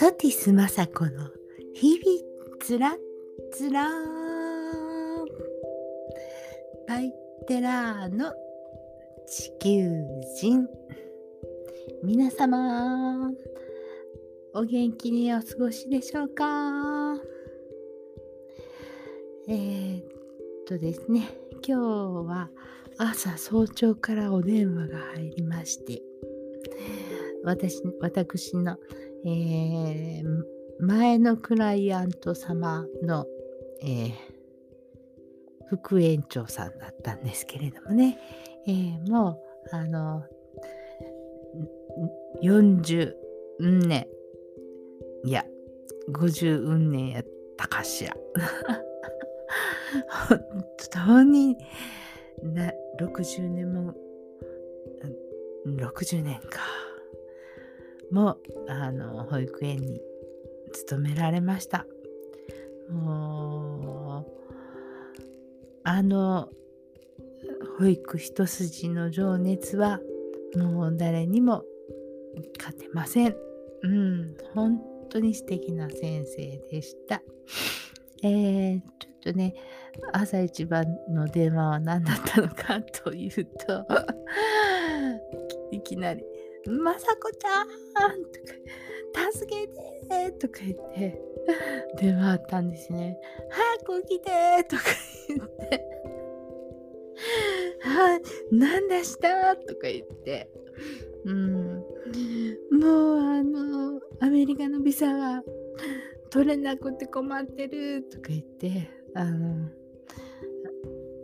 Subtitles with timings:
[0.00, 1.28] ソティス雅子の
[1.74, 2.96] 日々つら
[3.50, 3.90] つら
[6.86, 7.12] パイ
[7.48, 8.32] テラーの
[9.26, 9.90] 地球
[10.40, 10.68] 人。
[12.04, 13.32] 皆様
[14.54, 17.16] お元気にお過ごしでしょうか？
[19.48, 20.04] えー、っ
[20.68, 21.28] とですね
[21.66, 22.50] 今日は
[22.98, 26.00] 朝早朝からお電話が入りまして
[27.42, 28.76] 私私の、
[29.26, 30.44] えー、
[30.80, 33.26] 前のクライアント様の、
[33.82, 34.12] えー、
[35.68, 38.18] 副園長さんだったんですけれどもね、
[38.66, 39.40] えー、も
[39.72, 40.24] うあの
[42.42, 43.12] 40
[43.60, 44.06] 年
[45.24, 45.44] いや
[46.12, 47.24] 50年やっ
[47.56, 48.16] たかしら。
[50.28, 50.38] 本
[50.92, 51.56] 当に
[52.42, 52.70] な
[53.00, 53.94] 60年も
[55.66, 56.87] 60年か。
[58.10, 60.00] もあの保育園に
[60.72, 61.86] 勤められました。
[62.90, 64.54] もう
[65.84, 66.48] あの
[67.78, 70.00] 保育一筋の情熱は
[70.56, 71.64] もう誰にも
[72.58, 73.36] 勝てません。
[73.82, 77.22] うん本当に素敵な先生でした。
[78.22, 79.54] えー、ちょっとね
[80.12, 83.86] 朝一番の電話は何だったのかというと
[85.70, 86.24] いきなり
[86.68, 88.30] 「まさこちゃん!」と
[89.24, 91.22] か「助けて!」とか言って
[92.00, 93.18] 電話あったんですね
[93.50, 94.30] 「早く来て!」
[94.68, 94.82] とか
[95.28, 95.84] 言って
[97.80, 100.50] 「はい何でした?」とか言って
[101.24, 101.84] うん
[102.70, 105.42] もうあのアメリカのビザが
[106.30, 109.68] 取れなくて困ってるとか言ってあの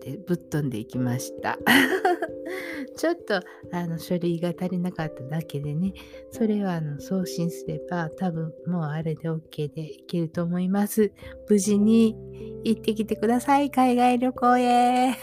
[0.04, 1.58] でぶっ飛んでいきました。
[2.96, 3.40] ちょっと
[3.72, 5.94] あの書類が足りなかっただけでね。
[6.30, 11.10] それはあの送信すれば多分もうあれで OK でいけると思います。
[11.48, 12.16] 無事に
[12.64, 15.14] 行ってきてください海外旅行へ。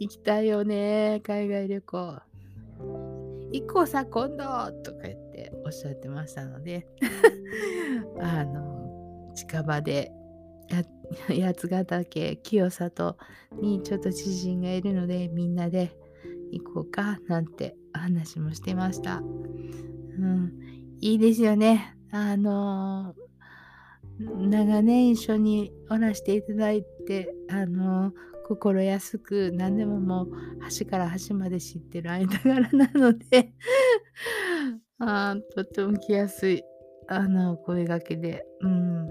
[0.00, 2.18] 行きたいよね海外旅行。
[3.52, 4.44] 行こうさ今度
[4.82, 6.86] とか言っておっしゃってましたので。
[8.18, 10.12] あの近場で
[11.28, 13.16] 八ヶ岳清里
[13.60, 15.96] にちょっと知人がいるのでみんなで
[16.52, 19.18] 行こうかなんて話もしてました。
[19.18, 19.22] う
[20.22, 20.52] ん、
[21.00, 21.96] いいですよね。
[22.12, 23.14] あの
[24.18, 28.12] 長年一緒におらしていただいてあの
[28.46, 33.52] 心安く何でももう端から端まで知ってる間柄なので
[34.98, 36.62] あとっても来やすい
[37.08, 39.08] あの声がけで、うん、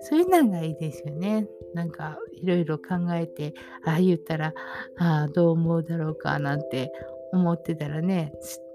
[0.00, 1.46] そういうのがいいですよね。
[1.74, 3.54] なんかいろいろ考えて
[3.84, 4.54] ああ言ったら
[4.98, 6.92] ああどう思うだろうかなんて
[7.32, 8.32] 思ってたらね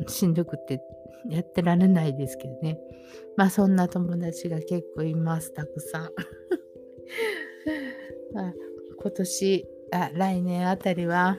[0.07, 0.81] しんどくて
[1.29, 2.79] やってられないですけどね。
[3.37, 6.03] まあそんな友達が結構いますたくさん。
[8.37, 8.53] あ
[8.99, 11.37] 今年あ来年あたりは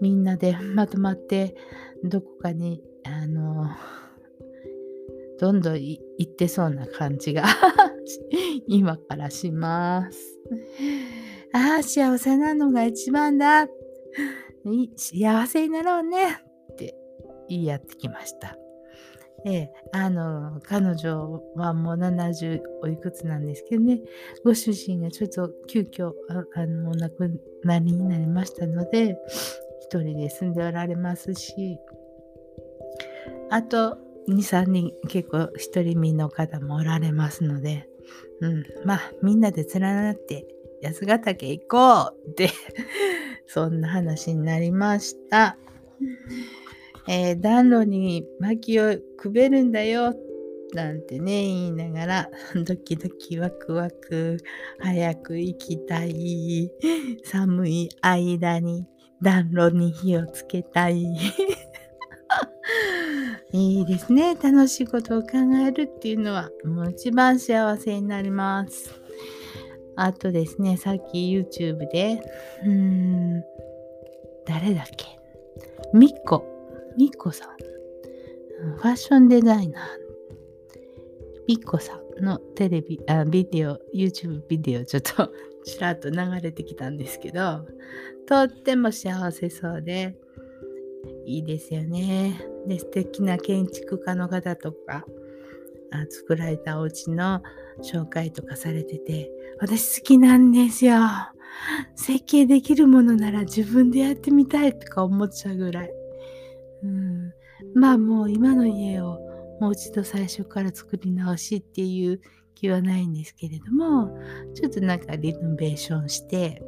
[0.00, 1.54] みんなでまとまって
[2.02, 3.68] どこかにあの
[5.44, 7.44] どんどん行ってそうな感じが
[8.66, 10.40] 今からします。
[11.52, 13.68] ああ幸せなのが一番だ
[14.96, 16.16] 幸せになろうね
[16.72, 16.96] って
[17.46, 18.56] 言い合ってきました。
[19.44, 24.00] えあの彼女はもう70おいくつなんですけどね
[24.46, 26.14] ご主人がちょっと急遽
[26.54, 29.18] あのお亡くなりになりましたので
[29.82, 31.78] 一人で住んでおられますし
[33.50, 33.98] あと
[34.28, 37.88] 23人結構独り身の方もおられますので、
[38.40, 40.46] うん、まあみんなで連なって
[40.82, 42.50] 八ヶ岳行こうって
[43.46, 45.56] そんな話になりました。
[47.06, 50.14] えー、暖炉に薪をくべるんだよ
[50.72, 52.30] なんてね言いながら
[52.66, 54.38] ドキドキワクワク
[54.78, 56.70] 早く行きたい
[57.24, 58.86] 寒い間に
[59.22, 61.04] 暖炉に火をつけたい
[63.56, 64.34] いいですね。
[64.34, 65.28] 楽しいことを考
[65.64, 68.92] えるっていうのはもう一番幸せになります。
[69.94, 72.20] あとですねさっき YouTube で
[72.64, 73.44] うーん
[74.44, 75.06] 誰だっけ？
[75.92, 76.44] みっこ
[76.96, 77.48] みっこさん。
[78.76, 79.84] ファッションデザイナー、
[81.46, 85.30] みっこさんのテレビ、あ、ビデオ、YouTube ビデオちょっと
[85.64, 87.66] ちらっと流れてきたんですけど、
[88.26, 90.16] とっても幸せそうで、
[91.26, 92.40] いいですよね。
[92.66, 95.04] で、素敵な建築家の方とか、
[95.90, 97.42] あ作られたお家の
[97.82, 99.30] 紹介とかされてて、
[99.60, 100.98] 私好きなんですよ。
[101.94, 105.90] 設計できるものなら自分でやってみたいとか思っちゃうぐらい。
[106.82, 107.32] うん、
[107.74, 109.18] まあもう今の家を
[109.60, 112.20] もう一度最初から作り直しっていう
[112.54, 114.16] 気はないんですけれども
[114.54, 116.62] ちょっとなんかリノベーションして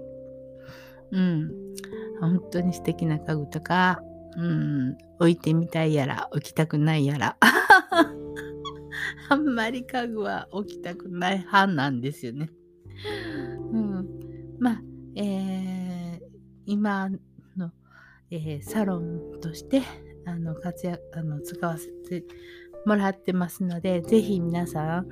[1.11, 1.51] うん
[2.21, 4.01] 本当に素敵な家具とか
[4.37, 7.37] うん置いてみたいやら置きたくないやら
[9.29, 12.51] あんまり家具は置きたくない派なんですよね。
[13.73, 14.07] うん、
[14.61, 14.83] まあ、
[15.17, 16.21] えー、
[16.67, 17.09] 今
[17.57, 17.73] の、
[18.31, 19.83] えー、サロンとして
[20.27, 22.25] あの活躍あの使わせて
[22.85, 25.09] もらってますので、ぜひ皆さん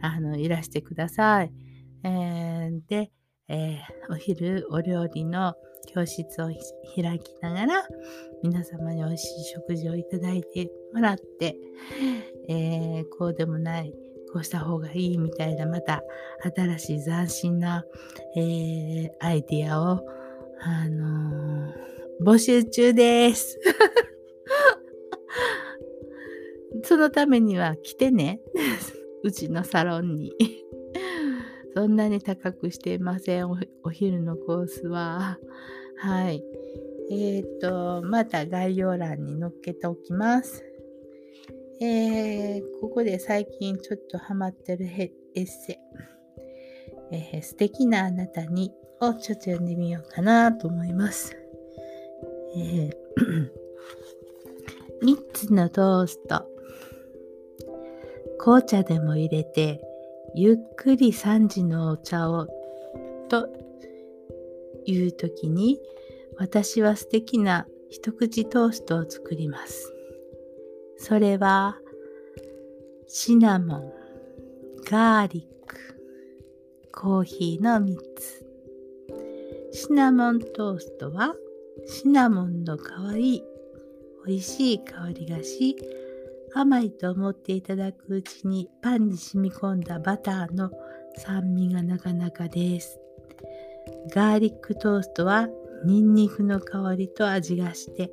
[0.00, 1.52] あのいらしてください。
[2.04, 3.10] えー、で、
[3.48, 5.54] えー、お昼お料理の
[5.88, 7.88] 教室を開きながら
[8.42, 11.56] 皆様に美味しい食事をいただいてもらって、
[12.48, 13.92] えー、こうでもない
[14.32, 16.02] こうした方がいいみたいなまた
[16.54, 17.84] 新しい斬新な、
[18.36, 20.04] えー、アイディアを、
[20.60, 23.58] あのー、募集中です。
[26.84, 28.40] そのためには来てね。
[29.24, 30.32] うちのサロンに。
[31.78, 33.48] そんなに高くしていません。
[33.84, 35.38] お昼のコースは。
[35.98, 36.44] はい。
[37.08, 40.64] えっ、ー、と、また概要欄に載っけておきます。
[41.80, 44.88] えー、ここで最近ちょっとハマってるエ
[45.36, 45.76] ッセイ、
[47.12, 51.36] えー、素敵なあなたにをちょっと読んでみようかなと思います。
[52.56, 52.92] えー、
[55.06, 56.44] 3つのトースト。
[58.40, 59.87] 紅茶でも入れて、
[60.34, 62.46] ゆっくり3時のお茶を、
[63.28, 63.48] と
[64.84, 65.80] いう時に、
[66.36, 69.92] 私は素敵な一口トーストを作ります。
[70.98, 71.78] それは
[73.06, 73.92] シナモン、
[74.84, 75.76] ガーリック、
[76.92, 78.44] コーヒーの3つ。
[79.72, 81.34] シナモントーストは
[81.86, 83.44] シナモンの香り、
[84.26, 85.76] 美味しい香りがし、
[86.54, 90.70] 甘いと思っていただくうちにパンに染み込んだバターの
[91.16, 93.00] 酸味がなかなかです。
[94.14, 95.48] ガーリックトーストは
[95.84, 98.10] ニンニクの香りと味がして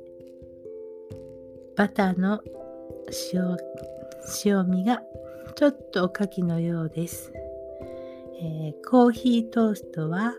[1.76, 2.40] バターの
[3.32, 3.56] 塩
[4.44, 5.02] 塩味が
[5.54, 7.32] ちょっとおかきのようです、
[8.40, 10.34] えー、コーヒートーストは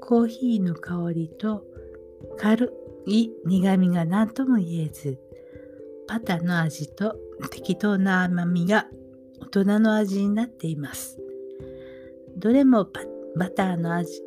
[0.00, 1.64] コーヒーの香りと
[2.38, 2.72] 軽
[3.06, 5.18] い苦味が何とも言えず
[6.08, 7.16] バターの味と
[7.50, 8.86] 適当な甘みが
[9.40, 11.18] 大人の味になっています。
[12.36, 12.88] どれも
[13.36, 14.22] バターの味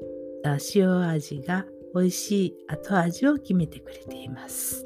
[0.76, 4.86] 塩味が美味しい後味を決めてくれています。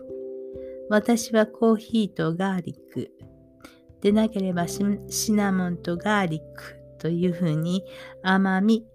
[0.90, 3.12] 私はコーヒーとガーリック。
[4.02, 4.84] でなければシ
[5.32, 7.84] ナモンとガーリックというふうに
[8.22, 8.86] 甘み、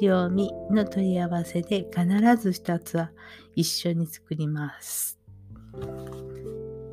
[0.00, 3.10] 塩味の取り合わせで必ず2つは
[3.54, 5.18] 一緒に作ります。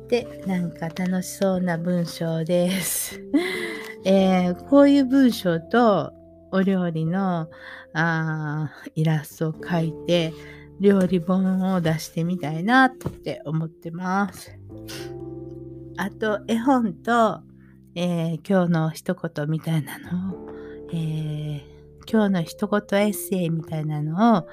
[0.08, 3.20] で、なんか楽しそうな文章です。
[4.04, 6.12] えー、こういう文章と
[6.52, 7.48] お料理の
[7.94, 10.32] あイラストを描いて
[10.80, 14.58] 料理本を出してみたいなって思ってます。
[15.96, 17.40] あと、絵本と、
[17.94, 20.50] えー、今日の一言みたいなのを、
[20.92, 21.62] えー、
[22.10, 24.48] 今日の一言エッセイみたいなのを、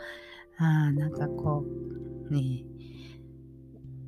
[0.57, 1.65] あなんかこ
[2.29, 2.63] う、ね、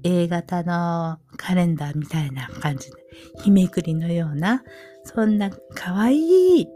[0.04, 2.98] A 型のカレンダーみたいな感じで、
[3.44, 4.64] 日めくりのような、
[5.04, 6.68] そんな可愛い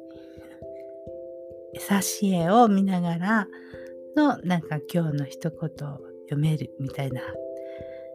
[1.90, 3.48] 挿絵を見ながら
[4.16, 7.22] の、なんか今日の一言を読めるみたいな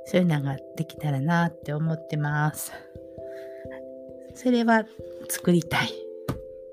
[0.05, 2.73] そういうのができたらなって思ってます。
[4.35, 4.85] それは
[5.29, 5.91] 作りたい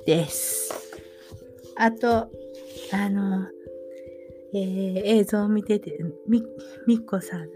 [0.06, 0.74] です。
[1.76, 2.30] あと、
[2.92, 3.48] あの、
[4.54, 6.44] えー、映像を見てて、み、
[6.88, 7.48] みっこさんの、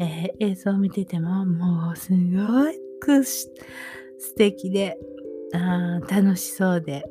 [0.00, 2.16] えー、映像を見てても、もうすご
[3.00, 3.50] く素
[4.36, 4.98] 敵で、
[5.52, 7.04] あ楽しそうで、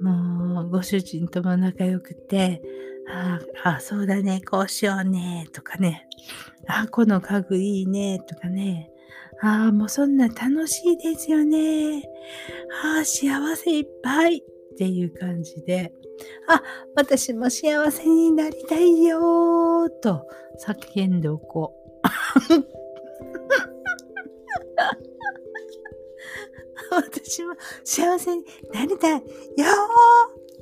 [0.00, 2.62] もうご主人とも仲良くて、
[3.12, 6.08] ああ、そうだね、こうしようね、とかね。
[6.68, 8.90] あ、この家具いいね、とかね。
[9.42, 12.02] ああ、もうそんな楽しいですよね。
[12.82, 14.42] ああ、幸せいっぱいっ
[14.78, 15.92] ていう感じで、
[16.48, 16.62] あ、
[16.94, 20.26] 私も幸せになりたいよと
[20.66, 21.79] 叫んでおこう。
[26.90, 27.54] 私も
[27.84, 29.22] 幸せになりたいよー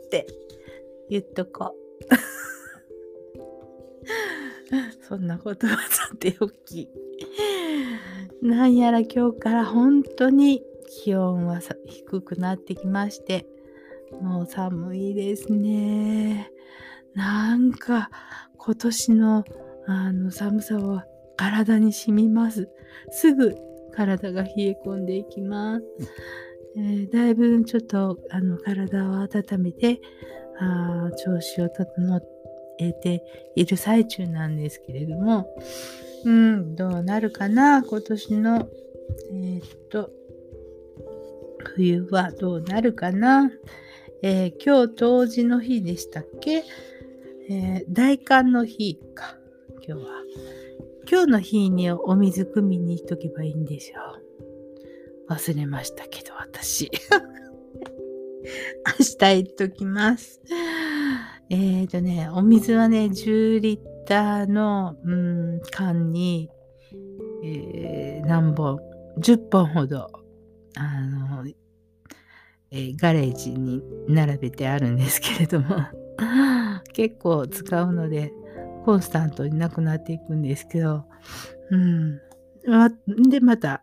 [0.06, 0.26] って
[1.08, 1.78] 言っとこう。
[5.08, 6.90] そんなことはさておき。
[8.42, 10.62] なんやら今日から本当に
[11.02, 13.46] 気温は低くなってきまして、
[14.20, 16.52] もう寒いですね。
[17.14, 18.10] なんか
[18.58, 19.44] 今年の
[19.86, 21.06] あの寒さは
[21.38, 22.68] 体に染みます。
[23.10, 23.54] すぐ
[23.92, 25.84] 体が冷え込んでいきます。
[26.76, 29.28] えー、だいぶちょっとあの体を温
[29.58, 30.00] めて
[30.60, 32.20] あ調子を整
[32.78, 33.24] えて
[33.56, 35.48] いる最中なんですけれども、
[36.24, 37.82] うん、どうなるかな？
[37.82, 38.68] 今年の、
[39.32, 40.10] えー、っと、
[41.74, 43.50] 冬はどうなるかな、
[44.22, 46.64] えー、今日冬至の日でしたっけ、
[47.48, 49.36] えー、大寒の日か、
[49.86, 50.10] 今日は。
[51.10, 54.00] 今日の日にお水汲みに行っとけばいいんでしょ
[55.30, 55.32] う。
[55.32, 56.90] 忘れましたけど、私。
[59.00, 60.42] 明日行っときます。
[61.48, 66.50] えっ、ー、とね、お水はね、10リッターの、うん、缶に、
[67.42, 68.78] えー、何本、
[69.18, 70.10] 10本ほど、
[70.76, 71.46] あの、
[72.70, 75.76] えー、ガレージに並べてあるんですけれども、
[76.92, 78.30] 結構使うので、
[78.88, 81.04] コンスタントになくなっていくんですけど、
[81.70, 82.18] うん。
[83.28, 83.82] で、また、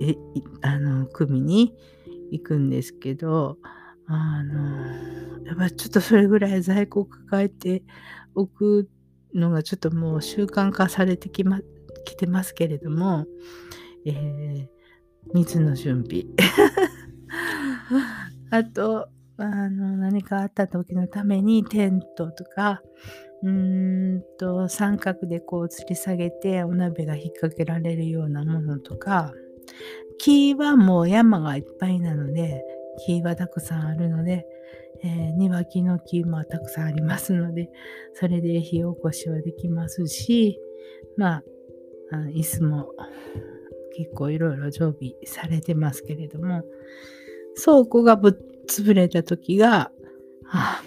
[0.00, 0.14] え、
[0.62, 1.74] あの、組に
[2.30, 3.58] 行くんですけど、
[4.06, 7.82] あの、やっぱちょっとそれぐらい在庫を抱えて
[8.36, 8.88] おく
[9.34, 11.58] のがちょっともう習慣化されてきま、
[12.04, 13.26] きてますけれども、
[14.06, 14.68] えー、
[15.34, 16.26] 水の準備。
[18.52, 19.08] あと、
[19.42, 22.82] あの、何かあった時のためにテントとか、
[23.42, 29.32] うーんと、三角でこう吊り下げてお鍋が引っ掛けられるようなものとか、
[30.18, 32.62] 木はもう山がいっぱいなので、
[33.06, 34.46] 木はたくさんあるので、
[35.02, 37.70] えー、庭木の木もたくさんありますので、
[38.14, 40.60] それで火起こしはできますし、
[41.16, 41.42] まあ、
[42.12, 42.90] あ椅子も
[43.96, 46.62] 結構いろいろ常備されてますけれども、
[47.62, 48.32] 倉庫がぶっ
[48.70, 49.90] 潰れた時が、
[50.46, 50.82] はあ、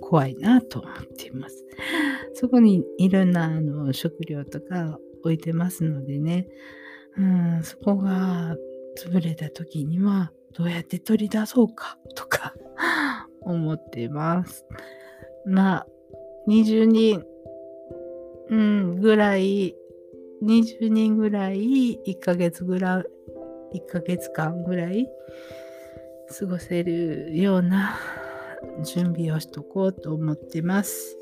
[0.00, 1.64] 怖いなと思っています。
[2.34, 6.48] そこにいろんなあの食料とか置いてますのでね、
[7.16, 8.56] うん、そこが
[8.96, 12.54] 潰れた時にはどうやって取り出そうかとか
[13.42, 14.64] 思っています。
[15.46, 15.86] まあ、
[16.48, 17.24] 20人、
[18.50, 19.76] うん、ぐらい、
[20.42, 23.04] 20人ぐらい、1ヶ月ぐら
[23.72, 25.08] い、1ヶ月間ぐらい
[26.30, 27.98] 過ごせるような
[28.84, 31.16] 準備をしとこうと思ってます。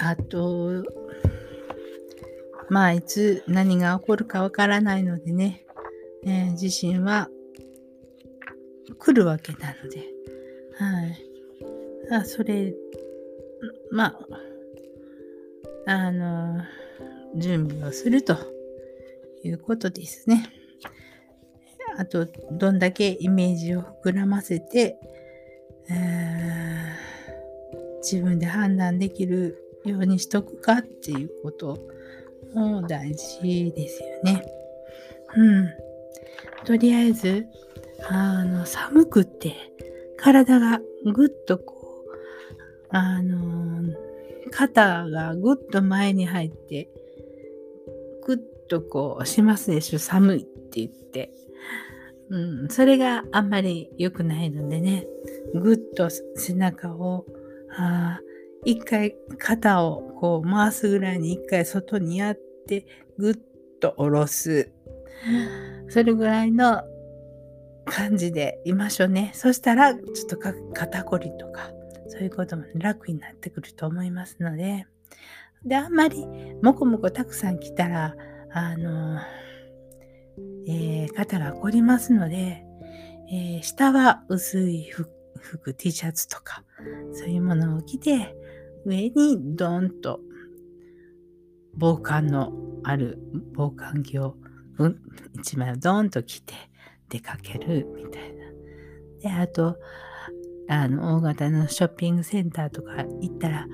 [0.00, 0.82] あと、
[2.68, 5.64] まあ、いつ何が起こるかわからないのでね、
[6.24, 7.28] えー、地震は
[8.98, 9.98] 来るわけなので、
[10.76, 11.26] はい。
[12.10, 12.74] あそれ、
[13.90, 14.18] ま
[15.86, 16.62] あ、あの、
[17.36, 18.36] 準備をすると
[19.42, 20.61] いうことですね。
[21.96, 24.98] あと、どんだけイメージを膨らませて、
[28.02, 31.78] 自分で判断できるようにしとくかっていうこと
[32.54, 34.44] も大事ですよね。
[35.36, 35.68] うん。
[36.64, 37.46] とりあえず、
[38.08, 39.54] あの、寒くって
[40.16, 43.94] 体がぐっとこう、あの、
[44.50, 46.88] 肩がぐっと前に入って、
[48.24, 49.98] ぐっとこうしますでしょ。
[49.98, 51.32] 寒いって言って。
[52.32, 55.06] うん、それがあんまり良くないのでね、
[55.54, 57.26] ぐっと背中を、
[57.76, 58.20] あ
[58.64, 62.86] 一回肩をこう回すぐらいに一回外にやって、
[63.18, 63.38] ぐっ
[63.80, 64.72] と下ろす。
[65.90, 66.82] それぐらいの
[67.84, 69.32] 感じでいましょうね。
[69.34, 70.38] そしたら、ちょっと
[70.72, 71.70] 肩こりとか、
[72.08, 74.86] そういうことも楽になってくると思いますので、
[75.66, 76.26] で、あんまり
[76.62, 78.16] もこもこたくさん来たら、
[78.54, 79.20] あの
[80.66, 82.64] えー、肩が凝りますので、
[83.30, 84.90] えー、下は薄い
[85.40, 86.64] 服、T シャツとか、
[87.12, 88.36] そういうものを着て、
[88.84, 90.20] 上にドーンと
[91.74, 92.52] 防寒の
[92.84, 93.18] ある
[93.54, 94.36] 防寒着を、
[94.78, 95.00] うん、
[95.34, 96.54] 一枚をドーンと着て
[97.08, 98.42] 出かけるみたいな。
[99.20, 99.76] で、あと、
[100.68, 103.66] あの、大型のショッピングセンターとか行ったら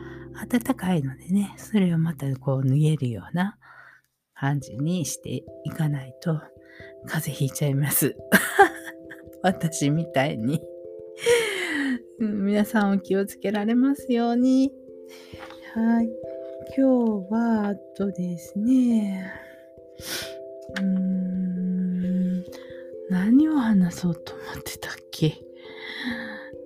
[0.49, 3.59] 暖かいのでね、それをまたこう脱げるような
[4.35, 6.41] 感じにしていかないと
[7.07, 8.17] 風邪ひいちゃいます。
[9.43, 10.63] 私みたいに
[12.19, 14.73] 皆さんお気をつけられますように。
[15.75, 16.09] はい。
[16.77, 19.33] 今日は、あとですね、
[20.77, 22.45] うーん、
[23.09, 25.35] 何を話そうと思ってたっけ？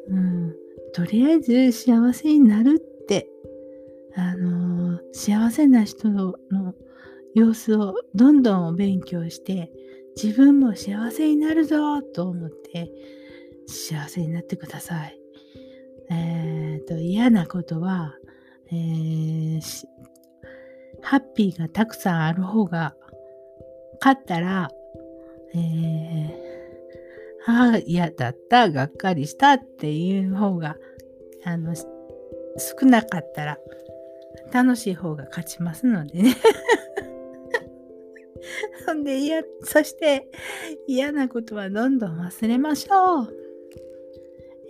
[0.09, 0.57] うん、
[0.93, 3.29] とりあえず幸せになるって、
[4.15, 6.35] あのー、幸せな人の
[7.35, 9.71] 様子をどんどん勉強して、
[10.21, 12.90] 自分も幸せになるぞと思って
[13.66, 15.19] 幸せになってください。
[16.11, 18.14] えっ、ー、と嫌なことは、
[18.71, 19.61] えー、
[21.00, 22.95] ハッピーがたくさんある方が
[24.02, 24.69] かったら、
[25.54, 26.33] えー、
[27.47, 30.76] ああ、嫌だった、がっかりしたっていう方が、
[31.45, 33.59] あの、少なかったら、
[34.52, 36.35] 楽しい方が勝ちますのでね。
[38.85, 40.29] そんで嫌、そして
[40.87, 43.37] 嫌なことはどんどん忘れましょう。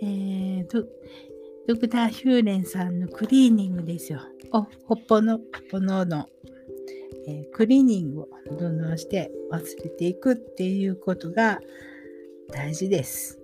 [0.01, 0.85] えー、ド
[1.67, 4.19] ドクター・ヒューレンさんのクリーニングですよ。
[4.51, 6.27] お、ほっぽの、ほっぽのの、
[7.25, 11.61] えー、クリーニングをどんどんして忘れていくっていうことが
[12.51, 13.39] 大事です。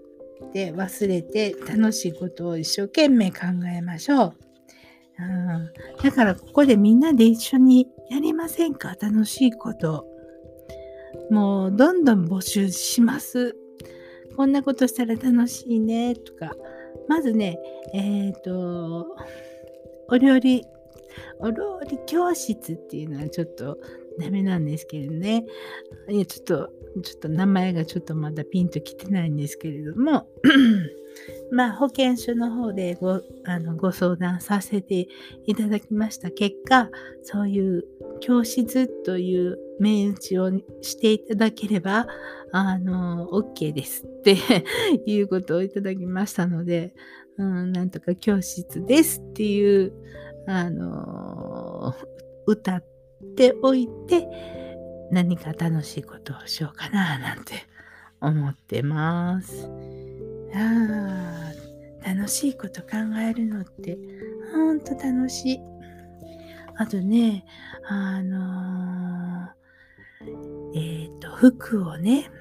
[0.54, 3.38] で、忘れて楽しいことを一生懸命考
[3.74, 4.34] えましょう。
[5.20, 5.70] うん、
[6.02, 8.96] だからここでみんなで一緒にやりませんか？
[9.00, 10.06] 楽しいこと。
[11.30, 13.56] もうどんどん募集します。
[14.36, 16.52] こんなことしたら楽しいねとか。
[17.08, 17.60] まずね、
[17.94, 19.16] えっ、ー、と、
[20.08, 20.64] お料理、
[21.40, 23.78] お料理教室っていうのはちょっと
[24.20, 25.46] ダメなんですけどね。
[26.10, 26.70] いや、ちょっと、
[27.04, 30.28] ちょっと名前がちょっとまだピンときてないんですけれども、
[31.52, 35.08] まあ、保健所の方でごあのご相談させて
[35.46, 36.90] いただきました結果、
[37.24, 37.84] そういう
[38.20, 42.08] 教室という銘打ちをしていただければ、
[42.52, 44.38] あの、OK ですって
[45.06, 46.94] いうことをいただきましたので、
[47.38, 49.94] うん、なんとか教室ですっていう、
[50.48, 51.96] あの、
[52.46, 52.84] 歌っ
[53.36, 54.28] ておいて、
[55.12, 57.54] 何か楽しいことをしようかな、なんて
[58.22, 59.70] 思ってます。
[60.54, 61.52] あ
[62.06, 62.88] 楽しいこと考
[63.20, 63.98] えるのって
[64.54, 65.60] ほんと楽しい。
[66.76, 67.46] あとね、
[67.88, 72.32] あのー、えっ、ー、と、服をね、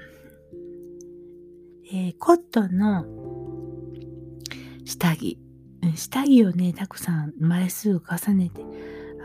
[1.92, 3.04] えー、コットンの
[4.84, 5.38] 下着、
[5.96, 8.62] 下着をね、たくさん枚数を重ねて、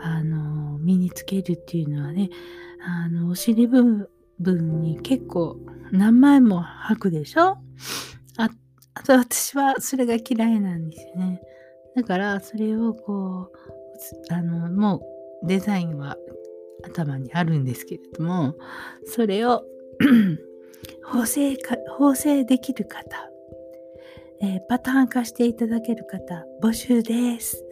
[0.02, 2.30] あの身につけるっていうのはね、
[2.84, 5.58] あの、お尻部分に結構
[5.92, 7.58] 何枚も履くでしょ？
[9.08, 11.40] ああと私はそれが嫌いなんですよね。
[11.94, 15.02] だからそれをこう、あの、も
[15.42, 16.16] うデザインは
[16.82, 18.54] 頭にあるんですけれども、
[19.06, 19.64] それを
[21.04, 23.30] 縫製か、縫製できる方、
[24.40, 27.64] えー、パターン化していただける方、募集です。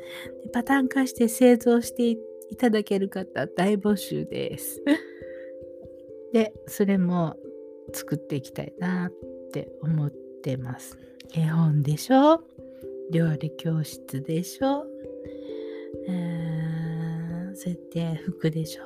[0.53, 4.83] パターン化して製造していただける方、大募集です。
[6.33, 7.37] で、それも
[7.93, 9.13] 作っていきたいなっ
[9.53, 10.99] て思ってます。
[11.35, 12.43] 絵本でしょ？
[13.11, 14.87] 料理教室でしょ？
[16.09, 17.79] えー、そうやっ
[18.15, 18.85] て服でしょ、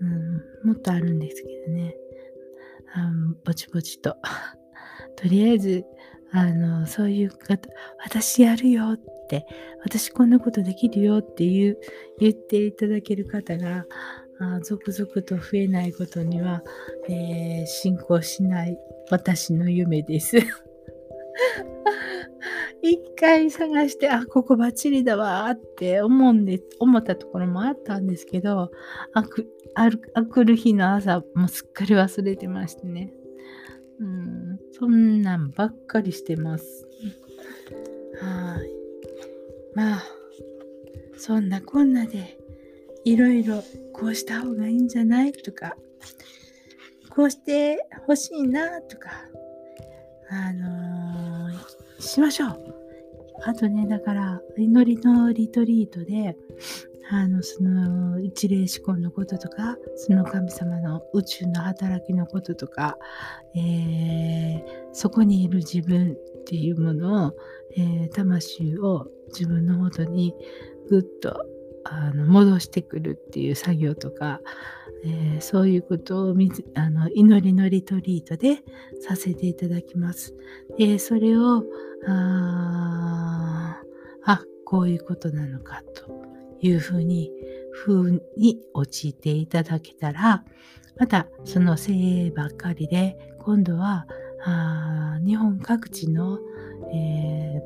[0.00, 1.94] うん、もっとあるんですけどね。
[2.94, 3.10] あ
[3.44, 4.16] ぼちぼちと。
[5.16, 5.84] とりあえず
[6.32, 7.68] あのそういう方
[8.04, 9.46] 私やるよって
[9.84, 11.78] 私こんなことできるよっていう
[12.18, 13.86] 言っていただける方が
[14.40, 16.62] あ続々と増えないことには、
[17.08, 18.78] えー、進行しない
[19.10, 20.36] 私の夢です。
[22.82, 28.70] 一回探して、あ、ここバッチリだわって思うんで、思ったところもあったんですけど、
[29.12, 33.12] あく、ある、あくる日の朝、もうすっかり忘れてましてね。
[34.00, 36.86] うん、そんなんばっかりしてます。
[38.20, 38.70] はい。
[39.74, 40.02] まあ、
[41.16, 42.38] そんなこんなで、
[43.04, 45.76] いろいろこうした方がいいんじゃないとか、
[47.10, 49.10] こうしてほしいなとか、
[50.30, 51.03] あのー、
[52.08, 52.74] しましょう。
[53.46, 56.36] あとね、だから、祈りのリトリートで、
[57.10, 62.96] あの、その一霊思考のこととか、その神様の宇宙の働きのこととか、
[63.54, 64.62] えー、
[64.92, 67.36] そこにいる自分っていうものを、
[67.76, 70.34] えー、魂を自分のもとに
[70.88, 71.44] ぐっと
[71.84, 74.40] あの戻してくるっていう作業とか、
[75.04, 76.34] えー、そういうことを
[76.74, 78.62] あの祈りのリトリートで
[79.00, 80.34] させていただきます。
[80.78, 81.64] でそれを
[82.06, 83.84] ああ
[84.74, 86.10] こういうことなのかと
[86.60, 87.30] いうふうに
[87.72, 90.44] 風に陥っていただけたら
[90.98, 94.06] またその精鋭ばっかりで今度は
[94.44, 96.38] あ日本各地の、
[96.92, 97.60] え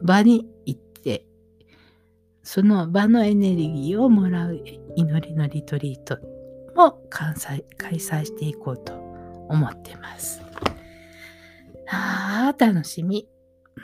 [0.00, 1.26] ー、場に行って
[2.42, 4.62] その場のエネルギーをもらう
[4.96, 6.18] 祈りのリトリート
[6.74, 8.92] も開催開催していこうと
[9.48, 10.40] 思ってます。
[11.88, 13.28] ああ、楽しみ。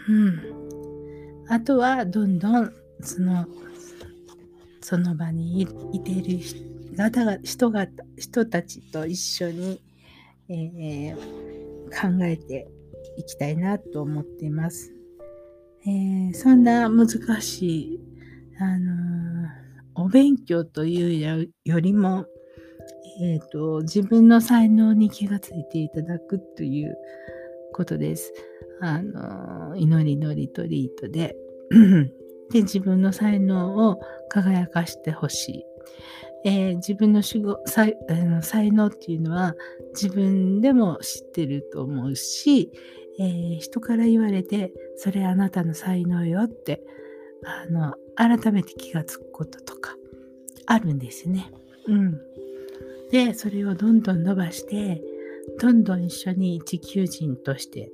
[0.09, 1.45] うん。
[1.49, 3.47] あとは、どんどん、その、
[4.81, 7.87] その場にいている方が人が
[8.19, 9.81] 人たちと一緒に、
[10.49, 11.17] えー、
[11.91, 12.69] 考えて
[13.17, 14.93] いきたいなと思っています。
[15.87, 17.09] えー、そんな難
[17.41, 18.01] しい
[18.59, 19.22] あのー、
[19.95, 22.27] お勉強というよりも、
[23.23, 26.97] えーと、自分の才能に気がついていただくという
[27.73, 28.33] ことです。
[28.81, 31.37] あの祈りのリトリートで
[32.51, 35.65] で自分の才能を輝かしてほしい。
[36.45, 37.97] えー、自分の主語才
[38.43, 39.55] 才能っていうのは
[39.95, 42.73] 自分でも知ってると思うし、
[43.21, 46.83] えー、人から言われてそれあなたの才能よって
[47.45, 49.97] あの改めて気がつくこととか
[50.67, 51.51] あるんですね。
[51.87, 52.21] うん。
[53.11, 55.03] でそれをどんどん伸ばして
[55.59, 57.91] どんどん一緒に地球人として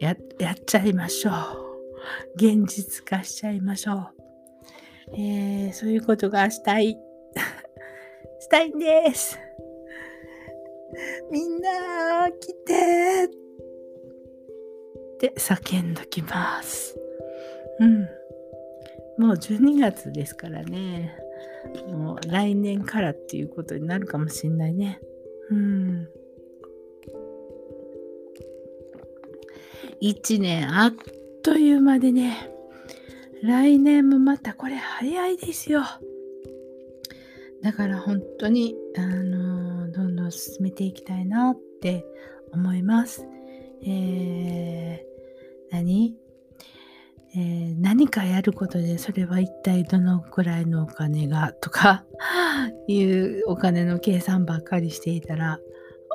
[0.00, 1.68] ややっちゃいましょう。
[2.36, 4.08] 現実化しちゃいましょう。
[5.14, 6.96] えー、そういうことがしたい。
[8.40, 9.38] したいんです。
[11.30, 13.28] みんな来てっ
[15.18, 16.96] て叫んどきます。
[17.80, 18.17] うん。
[19.18, 21.16] もう12月ですからね。
[21.88, 25.00] もう来年からっていうことになるかもしんないね。
[25.50, 26.08] うん。
[30.00, 30.94] 1年あっ
[31.42, 32.50] という間でね、
[33.42, 35.82] 来年もまたこれ早いですよ。
[37.62, 42.04] だから本当に、あの、どんどん進めていきたいなって
[42.52, 43.26] 思います。
[43.84, 46.16] えー、何？
[47.34, 52.04] えー、何かやることでそれは一体どのくらいのお金がとか
[52.88, 55.60] いうお金の計算ばっかりしていたら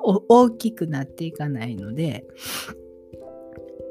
[0.04, 2.26] 大きくなっていかないので、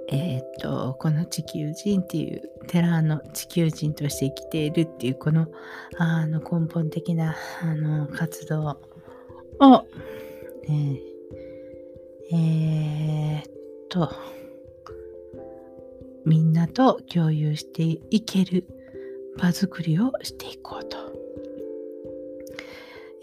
[0.08, 5.46] えっ、とこの地球人っていう寺の地球人として生きているっていうこの
[5.96, 8.78] あの根本的なあの活動
[9.60, 9.86] を、
[10.64, 11.12] えー
[12.34, 13.52] えー、っ
[13.88, 14.10] と
[16.24, 18.66] みんなと共有していける
[19.38, 20.98] 場作りをしていこうと。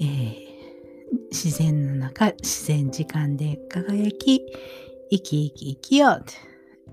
[0.02, 0.38] えー、
[1.32, 4.46] 自然の中、自然時間で輝き、
[5.12, 6.26] 生き生き生きよう。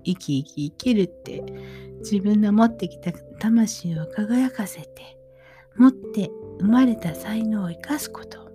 [0.05, 1.43] 生き生き生きるって
[1.99, 5.19] 自分の持ってきた魂を輝かせて、
[5.77, 8.51] 持って生まれた才能を生かすこと。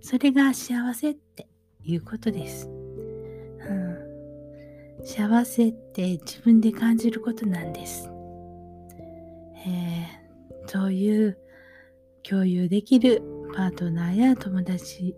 [0.00, 1.48] それが幸せって
[1.84, 2.77] いうことです。
[5.08, 8.10] 幸せって自分で感じることなんです。
[9.66, 11.38] えー、そういう
[12.22, 13.22] 共有できる
[13.56, 15.16] パートナーや友達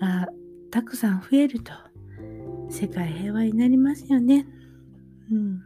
[0.00, 0.28] が
[0.70, 1.72] たくさん増えると
[2.70, 4.46] 世界平和になりますよね。
[5.30, 5.62] うん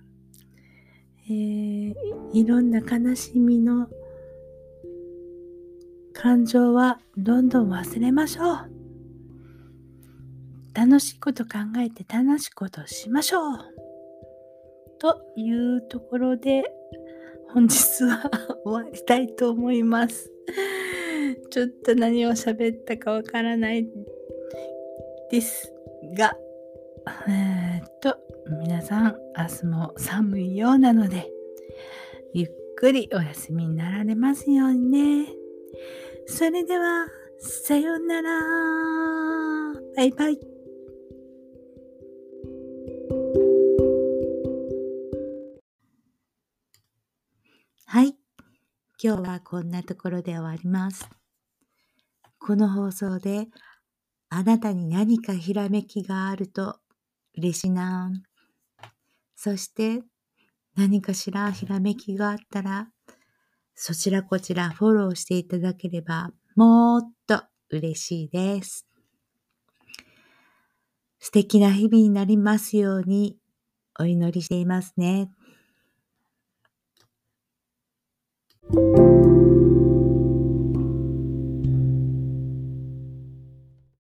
[1.29, 1.95] えー、
[2.33, 3.89] いろんな悲しみの
[6.13, 8.76] 感情はどんどん忘れましょう。
[10.77, 13.59] 楽しいこと考えて楽しいことをしましょう
[14.99, 16.65] というところで
[17.55, 18.31] 本日は
[18.65, 20.31] 終わりたいと思います。
[21.51, 23.89] ちょっと何を喋ったかわからない
[25.31, 25.73] です
[26.19, 26.37] が、
[27.27, 28.19] えー、っと、
[28.61, 31.31] 皆さん明日も寒いようなので、
[32.35, 35.29] ゆっくりお休みになられますようにね。
[36.27, 37.07] それでは、
[37.39, 38.31] さようなら。
[39.97, 40.56] バイバイ。
[49.07, 51.09] 今日はこんなところで終わります。
[52.41, 53.47] この放送で
[54.31, 56.81] あなたに何かひらめきがあると
[57.39, 58.11] 嬉しいな。
[59.37, 60.03] そして
[60.75, 62.89] 何かしらひらめきがあったら
[63.77, 68.89] そちらこちらフォローしていただければもっと嬉しいです。
[71.21, 73.39] 素敵な日々になりますように
[74.01, 75.31] お祈りしていますね。
[78.75, 79.06] Thank you